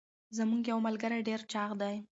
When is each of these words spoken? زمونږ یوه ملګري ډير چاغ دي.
زمونږ 0.37 0.63
یوه 0.71 0.81
ملګري 0.87 1.19
ډير 1.27 1.41
چاغ 1.51 1.71
دي. 1.81 1.95